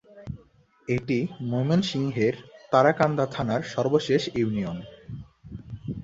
এটি 0.87 1.17
ময়মনসিংহের 1.41 2.35
তারাকান্দা 2.71 3.25
থানার 3.25 3.61
সর্বশেষ 3.73 4.21
ইউনিয়ন। 4.35 4.77